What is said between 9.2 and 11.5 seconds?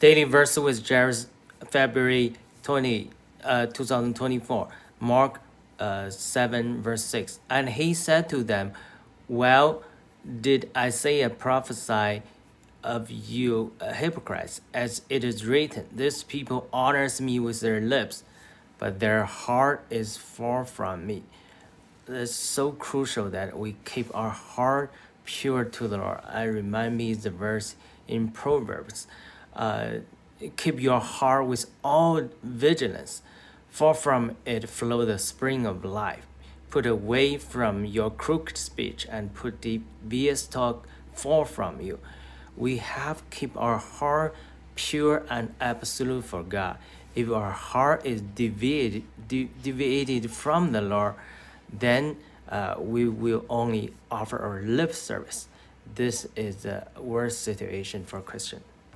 Well, did Isaiah